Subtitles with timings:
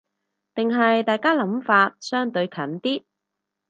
[0.55, 3.03] 定係大家諗法相對近啲